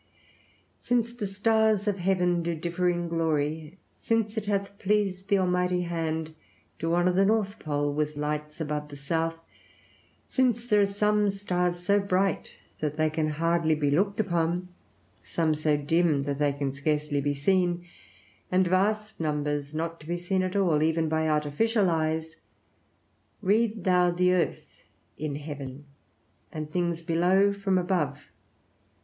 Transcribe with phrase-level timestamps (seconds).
[0.79, 5.83] Since the stars of heaven do differ in glory; since it hath pleased the Almighty
[5.83, 6.33] hand
[6.79, 9.37] to honor the north pole with lights above the south;
[10.25, 14.69] since there are some stars so bright that they can hardly be looked upon,
[15.21, 17.85] some so dim that they can scarcely be seen,
[18.51, 22.37] and vast numbers not to be seen at all even by artificial eyes;
[23.43, 24.81] read thou the earth
[25.19, 25.85] in heaven
[26.51, 28.19] and things below from above.